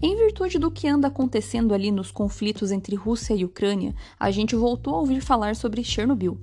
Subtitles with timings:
[0.00, 4.54] Em virtude do que anda acontecendo ali nos conflitos entre Rússia e Ucrânia, a gente
[4.54, 6.38] voltou a ouvir falar sobre Chernobyl.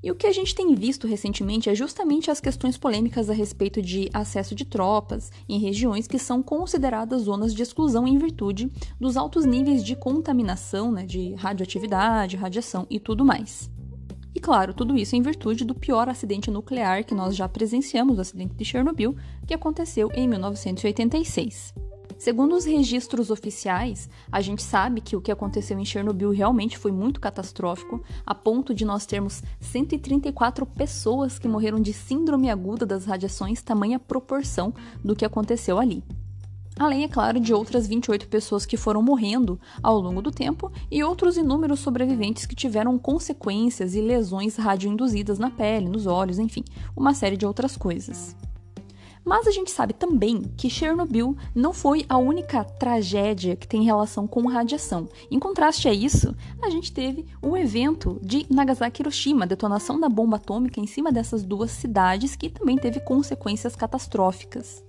[0.00, 3.82] E o que a gente tem visto recentemente é justamente as questões polêmicas a respeito
[3.82, 8.70] de acesso de tropas em regiões que são consideradas zonas de exclusão em virtude
[9.00, 13.68] dos altos níveis de contaminação, né, de radioatividade, radiação e tudo mais.
[14.32, 18.20] E claro, tudo isso em virtude do pior acidente nuclear que nós já presenciamos, o
[18.20, 21.85] acidente de Chernobyl, que aconteceu em 1986.
[22.18, 26.90] Segundo os registros oficiais, a gente sabe que o que aconteceu em Chernobyl realmente foi
[26.90, 33.04] muito catastrófico, a ponto de nós termos 134 pessoas que morreram de síndrome aguda das
[33.04, 34.72] radiações, tamanha proporção
[35.04, 36.02] do que aconteceu ali.
[36.78, 41.02] Além, é claro, de outras 28 pessoas que foram morrendo ao longo do tempo e
[41.02, 46.62] outros inúmeros sobreviventes que tiveram consequências e lesões radioinduzidas na pele, nos olhos, enfim,
[46.94, 48.36] uma série de outras coisas.
[49.26, 54.24] Mas a gente sabe também que Chernobyl não foi a única tragédia que tem relação
[54.24, 55.08] com radiação.
[55.28, 59.98] Em contraste a isso, a gente teve o evento de Nagasaki e Hiroshima, a detonação
[59.98, 64.84] da bomba atômica em cima dessas duas cidades, que também teve consequências catastróficas.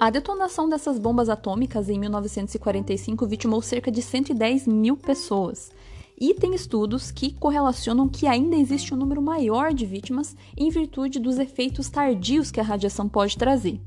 [0.00, 5.70] A detonação dessas bombas atômicas em 1945 vitimou cerca de 110 mil pessoas.
[6.18, 11.18] E tem estudos que correlacionam que ainda existe um número maior de vítimas em virtude
[11.18, 13.80] dos efeitos tardios que a radiação pode trazer.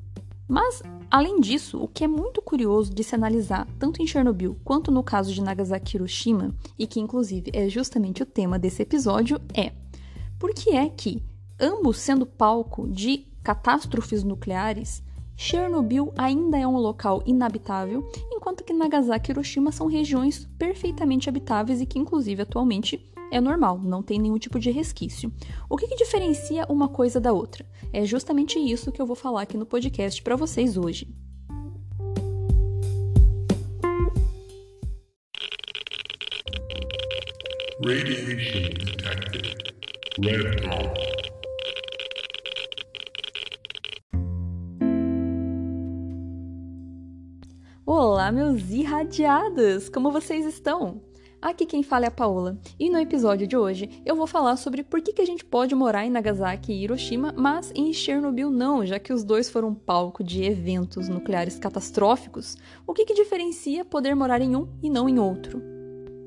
[0.47, 4.91] Mas, além disso, o que é muito curioso de se analisar, tanto em Chernobyl quanto
[4.91, 9.71] no caso de Nagasaki Hiroshima, e que inclusive é justamente o tema desse episódio, é
[10.37, 11.23] por que é que,
[11.59, 15.03] ambos sendo palco de catástrofes nucleares,
[15.41, 21.79] Chernobyl ainda é um local inabitável, enquanto que Nagasaki e Hiroshima são regiões perfeitamente habitáveis
[21.79, 25.31] e que, inclusive, atualmente é normal, não tem nenhum tipo de resquício.
[25.69, 27.65] O que, que diferencia uma coisa da outra?
[27.93, 31.07] É justamente isso que eu vou falar aqui no podcast para vocês hoje.
[37.81, 39.55] Radiation detected.
[40.21, 41.28] Red.
[48.29, 49.89] Olá, meus irradiados!
[49.89, 51.01] Como vocês estão?
[51.41, 54.83] Aqui quem fala é a Paola, e no episódio de hoje eu vou falar sobre
[54.83, 58.85] por que, que a gente pode morar em Nagasaki e Hiroshima, mas em Chernobyl não,
[58.85, 62.55] já que os dois foram palco de eventos nucleares catastróficos.
[62.85, 65.78] O que, que diferencia poder morar em um e não em outro?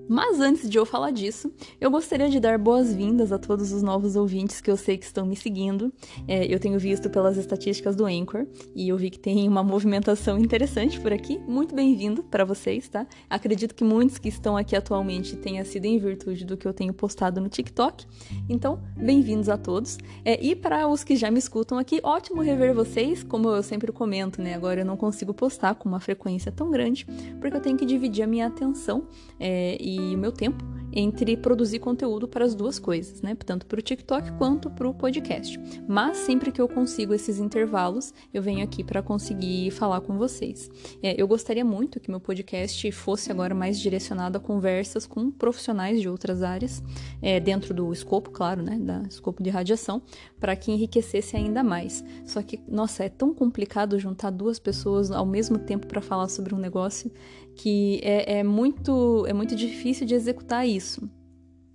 [0.08, 4.16] Mas antes de eu falar disso, eu gostaria de dar boas-vindas a todos os novos
[4.16, 5.92] ouvintes que eu sei que estão me seguindo.
[6.26, 10.38] É, eu tenho visto pelas estatísticas do Anchor e eu vi que tem uma movimentação
[10.38, 11.38] interessante por aqui.
[11.46, 13.06] Muito bem-vindo para vocês, tá?
[13.30, 16.92] Acredito que muitos que estão aqui atualmente tenha sido em virtude do que eu tenho
[16.92, 18.06] postado no TikTok.
[18.48, 19.98] Então, bem-vindos a todos.
[20.24, 23.22] É, e para os que já me escutam aqui, ótimo rever vocês.
[23.22, 24.54] Como eu sempre comento, né?
[24.54, 27.06] Agora eu não consigo postar com uma frequência tão grande
[27.40, 29.06] porque eu tenho que dividir a minha atenção
[29.38, 33.34] é, e o meu tempo entre produzir conteúdo para as duas coisas, né?
[33.34, 35.58] Tanto para o TikTok quanto para o podcast.
[35.88, 40.70] Mas sempre que eu consigo esses intervalos, eu venho aqui para conseguir falar com vocês.
[41.02, 46.00] É, eu gostaria muito que meu podcast fosse agora mais direcionado a conversas com profissionais
[46.00, 46.82] de outras áreas,
[47.22, 48.78] é, dentro do escopo, claro, né?
[48.78, 50.02] Da escopo de radiação,
[50.38, 52.04] para que enriquecesse ainda mais.
[52.26, 56.54] Só que, nossa, é tão complicado juntar duas pessoas ao mesmo tempo para falar sobre
[56.54, 57.10] um negócio
[57.56, 61.08] que é, é, muito, é muito difícil de executar isso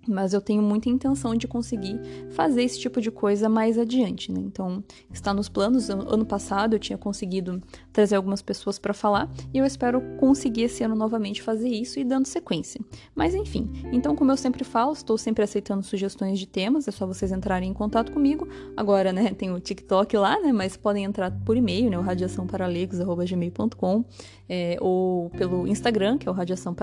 [0.08, 4.40] mas eu tenho muita intenção de conseguir fazer esse tipo de coisa mais adiante, né?
[4.40, 4.82] Então,
[5.12, 5.90] está nos planos.
[5.90, 7.60] Ano passado eu tinha conseguido
[7.92, 12.04] trazer algumas pessoas para falar e eu espero conseguir esse ano novamente fazer isso e
[12.04, 12.80] dando sequência.
[13.14, 17.06] Mas enfim, então como eu sempre falo, estou sempre aceitando sugestões de temas, é só
[17.06, 18.48] vocês entrarem em contato comigo.
[18.76, 24.04] Agora, né, tem o TikTok lá, né, mas podem entrar por e-mail, né, o radiaçãoparalegos@gmail.com,
[24.48, 26.74] é, ou pelo Instagram, que é o Radiação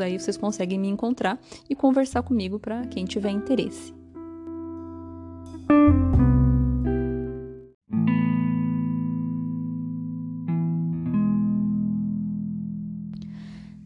[0.00, 1.38] aí vocês conseguem me encontrar
[1.68, 3.92] e conversar comigo para para quem tiver interesse.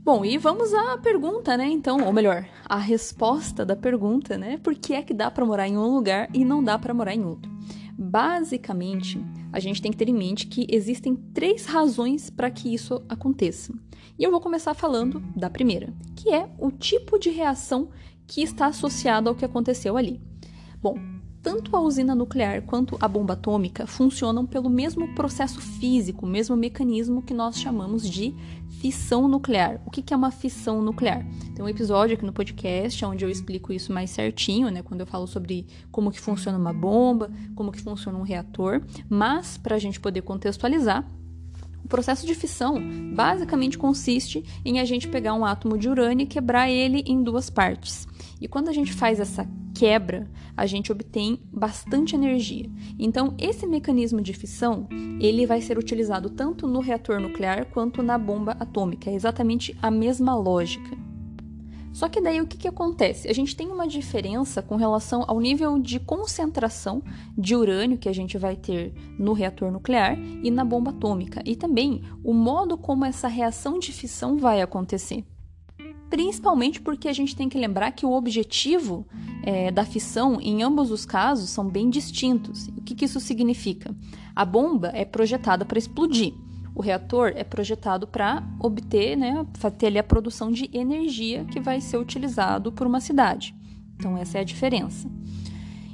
[0.04, 1.68] Bom, e vamos à pergunta, né?
[1.68, 4.56] Então, ou melhor, a resposta da pergunta, né?
[4.58, 7.12] Por que é que dá para morar em um lugar e não dá para morar
[7.12, 7.50] em outro?
[7.98, 9.20] Basicamente,
[9.52, 13.72] a gente tem que ter em mente que existem três razões para que isso aconteça.
[14.16, 17.88] E eu vou começar falando da primeira, que é o tipo de reação
[18.26, 20.20] que está associado ao que aconteceu ali.
[20.82, 20.98] Bom,
[21.46, 27.22] tanto a usina nuclear quanto a bomba atômica funcionam pelo mesmo processo físico, mesmo mecanismo
[27.22, 28.34] que nós chamamos de
[28.80, 29.80] fissão nuclear.
[29.86, 31.24] O que é uma fissão nuclear?
[31.54, 34.82] Tem um episódio aqui no podcast onde eu explico isso mais certinho, né?
[34.82, 38.82] Quando eu falo sobre como que funciona uma bomba, como que funciona um reator.
[39.08, 41.08] Mas para a gente poder contextualizar,
[41.86, 42.82] O processo de fissão
[43.14, 47.48] basicamente consiste em a gente pegar um átomo de urânio e quebrar ele em duas
[47.48, 48.08] partes.
[48.40, 52.68] E quando a gente faz essa quebra, a gente obtém bastante energia.
[52.98, 54.88] Então, esse mecanismo de fissão,
[55.20, 59.08] ele vai ser utilizado tanto no reator nuclear quanto na bomba atômica.
[59.08, 61.05] É exatamente a mesma lógica.
[61.96, 63.26] Só que daí o que, que acontece?
[63.26, 67.02] A gente tem uma diferença com relação ao nível de concentração
[67.38, 71.56] de urânio que a gente vai ter no reator nuclear e na bomba atômica, e
[71.56, 75.24] também o modo como essa reação de fissão vai acontecer.
[76.10, 79.06] Principalmente porque a gente tem que lembrar que o objetivo
[79.42, 82.68] é, da fissão em ambos os casos são bem distintos.
[82.76, 83.96] O que, que isso significa?
[84.34, 86.34] A bomba é projetada para explodir
[86.76, 89.46] o reator é projetado para obter, né,
[89.78, 93.54] ter ali a produção de energia que vai ser utilizado por uma cidade.
[93.96, 95.08] Então, essa é a diferença.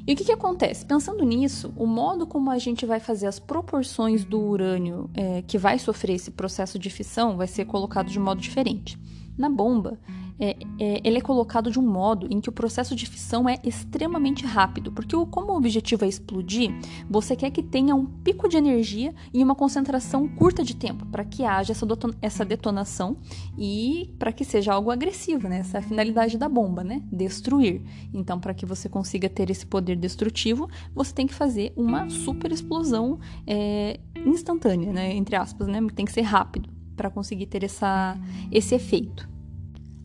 [0.05, 0.84] E o que, que acontece?
[0.84, 5.56] Pensando nisso, o modo como a gente vai fazer as proporções do urânio é, que
[5.56, 8.99] vai sofrer esse processo de fissão vai ser colocado de modo diferente.
[9.38, 10.00] Na bomba,
[10.42, 13.60] é, é, ele é colocado de um modo em que o processo de fissão é
[13.62, 16.74] extremamente rápido, porque o, como o objetivo é explodir,
[17.08, 21.24] você quer que tenha um pico de energia e uma concentração curta de tempo, para
[21.24, 21.86] que haja essa,
[22.20, 23.18] essa detonação
[23.56, 25.60] e para que seja algo agressivo, né?
[25.60, 27.00] Essa é a finalidade da bomba, né?
[27.12, 27.80] Destruir.
[28.12, 32.50] Então, para que você consiga ter esse poder destrutivo, você tem que fazer uma super
[32.50, 35.14] explosão é, instantânea, né?
[35.14, 35.78] Entre aspas, né?
[35.94, 38.18] Tem que ser rápido para conseguir ter essa,
[38.50, 39.31] esse efeito.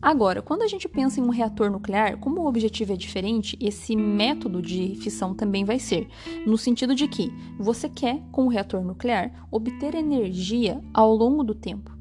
[0.07, 3.93] Agora, quando a gente pensa em um reator nuclear, como o objetivo é diferente, esse
[3.93, 6.07] método de fissão também vai ser,
[6.45, 11.53] no sentido de que você quer, com o reator nuclear, obter energia ao longo do
[11.53, 11.91] tempo.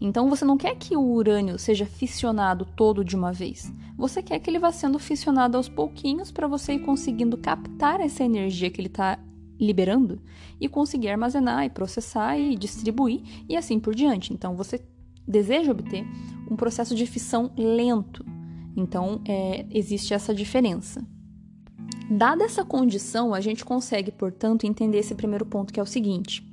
[0.00, 3.72] Então você não quer que o urânio seja fissionado todo de uma vez.
[3.96, 8.22] Você quer que ele vá sendo fissionado aos pouquinhos para você ir conseguindo captar essa
[8.22, 9.18] energia que ele está
[9.58, 10.22] liberando
[10.60, 14.32] e conseguir armazenar e processar e distribuir e assim por diante.
[14.32, 14.80] Então você
[15.28, 16.06] deseja obter
[16.50, 18.24] um processo de fissão lento.
[18.74, 21.06] Então, é, existe essa diferença.
[22.10, 26.47] Dada essa condição, a gente consegue, portanto, entender esse primeiro ponto, que é o seguinte: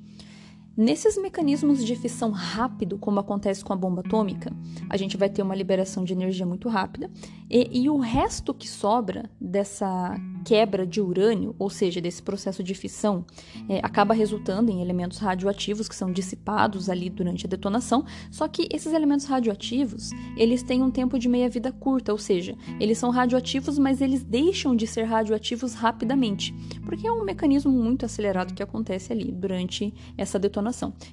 [0.77, 4.51] Nesses mecanismos de fissão rápido, como acontece com a bomba atômica,
[4.89, 7.09] a gente vai ter uma liberação de energia muito rápida
[7.49, 12.73] e, e, o resto que sobra dessa quebra de urânio, ou seja, desse processo de
[12.73, 13.25] fissão,
[13.69, 18.03] é, acaba resultando em elementos radioativos que são dissipados ali durante a detonação.
[18.29, 22.97] Só que esses elementos radioativos eles têm um tempo de meia-vida curta, ou seja, eles
[22.97, 28.53] são radioativos, mas eles deixam de ser radioativos rapidamente, porque é um mecanismo muito acelerado
[28.53, 30.64] que acontece ali durante essa detonação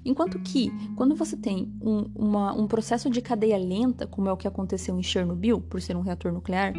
[0.04, 4.36] Enquanto que, quando você tem um, uma, um processo de cadeia lenta, como é o
[4.36, 6.72] que aconteceu em Chernobyl, por ser um reator nuclear,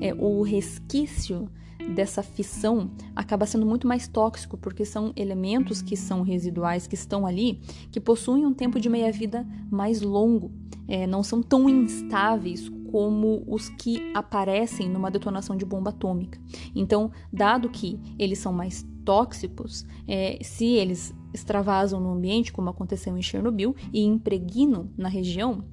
[0.00, 1.48] é, o resquício
[1.94, 7.26] dessa fissão acaba sendo muito mais tóxico, porque são elementos que são residuais, que estão
[7.26, 7.60] ali,
[7.90, 10.52] que possuem um tempo de meia-vida mais longo,
[10.86, 16.40] é, não são tão instáveis como os que aparecem numa detonação de bomba atômica.
[16.74, 23.16] Então, dado que eles são mais tóxicos, é, se eles extravasam no ambiente, como aconteceu
[23.16, 25.64] em Chernobyl, e impregnam na região,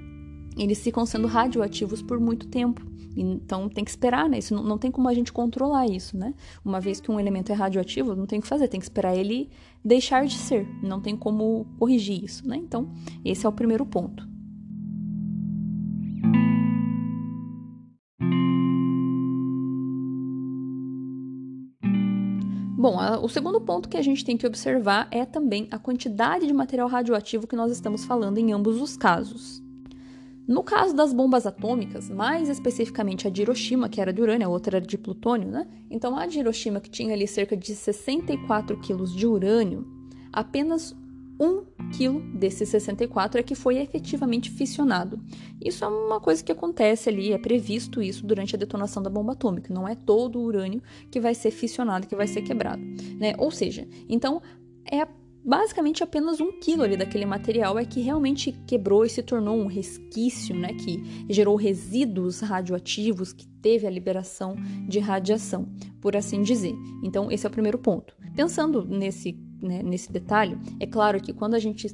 [0.58, 2.86] eles ficam sendo radioativos por muito tempo.
[3.16, 4.38] Então tem que esperar, né?
[4.38, 6.36] Isso não, não, tem como a gente controlar isso, né?
[6.64, 9.16] Uma vez que um elemento é radioativo, não tem o que fazer, tem que esperar
[9.16, 9.50] ele
[9.84, 10.68] deixar de ser.
[10.84, 12.57] Não tem como corrigir isso, né?
[12.57, 12.92] Então,
[13.26, 14.28] esse é o primeiro ponto.
[22.97, 26.47] Então, a, o segundo ponto que a gente tem que observar é também a quantidade
[26.47, 29.61] de material radioativo que nós estamos falando em ambos os casos.
[30.47, 34.49] No caso das bombas atômicas, mais especificamente a de Hiroshima, que era de urânio, a
[34.49, 35.68] outra era de plutônio, né?
[35.92, 39.85] Então a de Hiroshima, que tinha ali cerca de 64 quilos de urânio,
[40.31, 40.95] apenas
[41.39, 45.19] um aquilo desses 64 é que foi efetivamente fissionado.
[45.63, 49.33] Isso é uma coisa que acontece ali, é previsto isso durante a detonação da bomba
[49.33, 49.73] atômica.
[49.73, 52.81] Não é todo o urânio que vai ser fissionado, que vai ser quebrado.
[53.19, 53.33] Né?
[53.37, 54.41] Ou seja, então
[54.89, 55.07] é
[55.44, 59.65] basicamente apenas um quilo ali daquele material é que realmente quebrou e se tornou um
[59.65, 60.73] resquício, né?
[60.73, 64.57] Que gerou resíduos radioativos, que teve a liberação
[64.89, 65.69] de radiação,
[66.01, 66.75] por assim dizer.
[67.01, 68.13] Então, esse é o primeiro ponto.
[68.35, 71.87] Pensando nesse né, nesse detalhe, é claro que quando a gente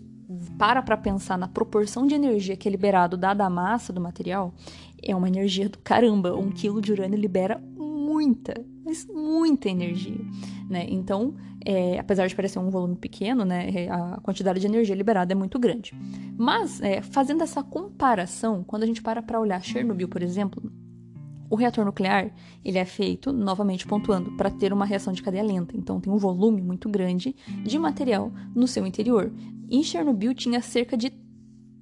[0.57, 4.53] para para pensar na proporção de energia que é liberado dada a massa do material,
[5.01, 6.35] é uma energia do caramba.
[6.35, 8.53] Um quilo de urânio libera muita,
[8.85, 10.21] mas muita energia,
[10.69, 10.85] né?
[10.89, 15.31] Então, é, apesar de parecer um volume pequeno, né, é, a quantidade de energia liberada
[15.31, 15.93] é muito grande.
[16.37, 20.61] Mas, é, fazendo essa comparação, quando a gente para para olhar Chernobyl, por exemplo,
[21.53, 22.31] o reator nuclear,
[22.65, 26.17] ele é feito, novamente pontuando, para ter uma reação de cadeia lenta, então tem um
[26.17, 29.31] volume muito grande de material no seu interior.
[29.69, 31.13] Em Chernobyl tinha cerca de,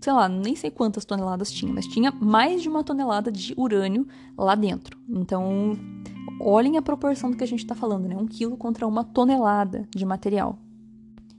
[0.01, 4.05] sei lá, nem sei quantas toneladas tinha, mas tinha mais de uma tonelada de urânio
[4.37, 4.99] lá dentro.
[5.07, 5.77] Então,
[6.41, 8.17] olhem a proporção do que a gente está falando, né?
[8.17, 10.59] Um quilo contra uma tonelada de material.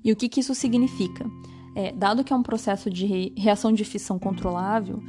[0.03, 1.27] E o que, que isso significa?
[1.75, 5.03] É, dado que é um processo de reação de fissão controlável,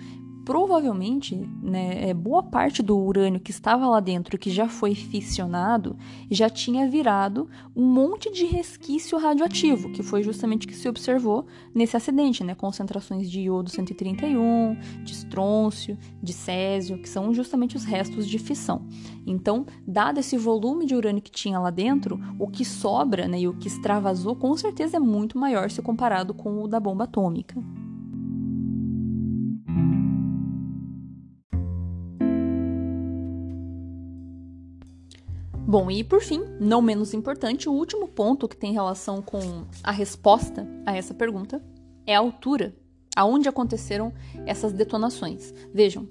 [0.46, 5.96] provavelmente, né, é, boa parte do urânio que estava lá dentro, que já foi fissionado,
[6.30, 11.46] já tinha virado um monte de resquício radioativo, que foi justamente o que se observou
[11.74, 17.86] nesse acidente, né, concentrações de iodo 131, de estrôncio, de césio, que são justamente os
[17.86, 18.86] restos de fissão.
[19.26, 23.48] Então, dado esse volume de urânio que tinha lá dentro, o que sobra né, e
[23.48, 27.62] o que extravasou com certeza é muito maior se comparado com o da bomba atômica.
[35.74, 39.90] Bom, e por fim, não menos importante, o último ponto que tem relação com a
[39.90, 41.66] resposta a essa pergunta
[42.06, 42.76] é a altura,
[43.16, 44.14] aonde aconteceram
[44.46, 45.52] essas detonações.
[45.74, 46.08] Vejam,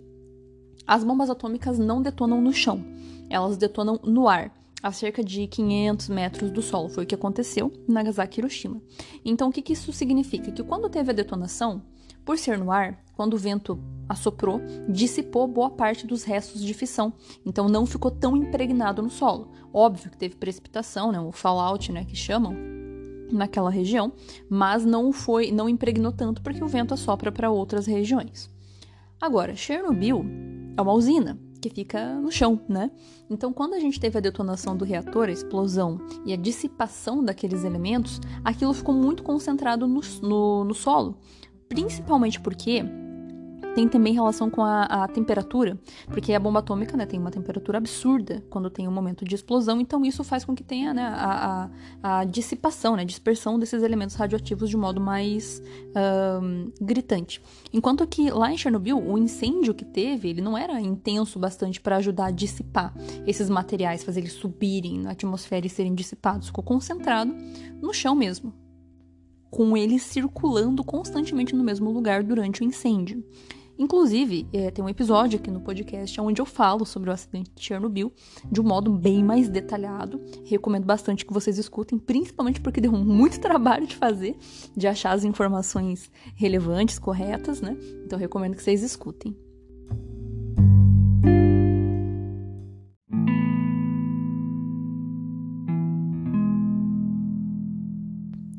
[0.85, 2.85] as bombas atômicas não detonam no chão,
[3.31, 4.53] elas detonam no ar,
[4.83, 6.89] a cerca de 500 metros do solo.
[6.89, 8.83] Foi o que aconteceu em Nagasaki e Hiroshima.
[9.25, 10.51] Então, o que, que isso significa?
[10.51, 11.81] Que quando teve a detonação,
[12.25, 13.79] por ser no ar, quando o vento
[14.09, 17.13] assoprou, dissipou boa parte dos restos de fissão,
[17.45, 19.51] então não ficou tão impregnado no solo.
[19.73, 22.55] Óbvio que teve precipitação, né, o fallout, né, que chamam
[23.33, 24.13] naquela região,
[24.49, 28.51] mas não foi, não impregnou tanto porque o vento assopra para outras regiões.
[29.21, 30.25] Agora, Chernobyl
[30.77, 32.91] é uma usina que fica no chão, né?
[33.31, 37.63] Então, quando a gente teve a detonação do reator, a explosão e a dissipação daqueles
[37.63, 41.17] elementos, aquilo ficou muito concentrado no, no, no solo,
[41.69, 42.85] principalmente porque
[43.75, 45.79] tem também relação com a, a, temperatura,
[46.09, 49.81] porque a bomba atômica né, tem uma temperatura absurda quando tem um momento de explosão,
[49.81, 51.71] então isso faz com que tenha né, a,
[52.03, 55.63] a, a, dissipação, né, dispersão desses elementos radioativos de modo mais
[56.43, 57.41] um, gritante.
[57.73, 61.97] Enquanto que lá em Chernobyl, o incêndio que teve, ele não era intenso bastante para
[61.97, 62.95] ajudar a dissipar
[63.27, 67.35] esses materiais, fazer eles subirem na atmosfera e serem dissipados, ficou concentrado
[67.81, 68.53] no chão mesmo,
[69.53, 73.23] com eles circulando constantemente no mesmo lugar durante o incêndio.
[73.79, 77.63] Inclusive, é, tem um episódio aqui no podcast onde eu falo sobre o acidente de
[77.63, 78.11] Chernobyl
[78.51, 80.23] de um modo bem mais detalhado.
[80.47, 84.39] Recomendo bastante que vocês escutem, principalmente porque deu muito trabalho de fazer,
[84.75, 87.77] de achar as informações relevantes, corretas, né?
[88.07, 89.37] Então, recomendo que vocês escutem.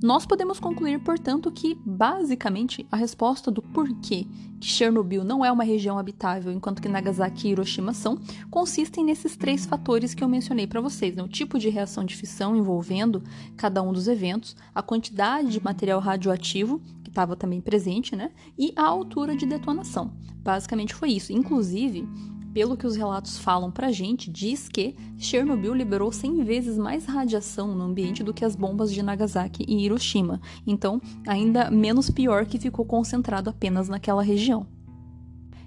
[0.04, 4.28] Nós podemos concluir, portanto, que, basicamente, a resposta do porquê
[4.60, 8.20] que Chernobyl não é uma região habitável enquanto que Nagasaki e Hiroshima são,
[8.52, 11.24] consistem nesses três fatores que eu mencionei para vocês: né?
[11.24, 13.24] o tipo de reação de fissão envolvendo
[13.56, 18.32] cada um dos eventos, a quantidade de material radioativo que estava também presente, né?
[18.60, 20.12] E a altura de detonação.
[20.44, 21.32] Basicamente foi isso.
[21.32, 22.06] Inclusive,
[22.54, 27.74] pelo que os relatos falam pra gente, diz que Chernobyl liberou 100 vezes mais radiação
[27.74, 30.40] no ambiente do que as bombas de Nagasaki e Hiroshima.
[30.66, 34.68] Então, ainda menos pior que ficou concentrado apenas naquela região.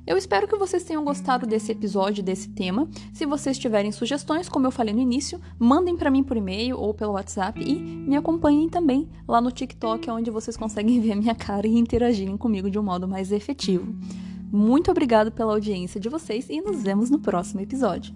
[0.07, 2.89] Eu espero que vocês tenham gostado desse episódio, desse tema.
[3.13, 6.95] Se vocês tiverem sugestões, como eu falei no início, mandem para mim por e-mail ou
[6.95, 11.35] pelo WhatsApp e me acompanhem também lá no TikTok, onde vocês conseguem ver a minha
[11.35, 13.93] cara e interagirem comigo de um modo mais efetivo.
[14.53, 18.15] Muito obrigado pela audiência de vocês e nos vemos no próximo episódio.